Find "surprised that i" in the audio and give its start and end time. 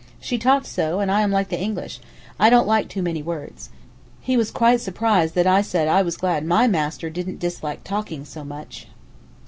4.81-5.61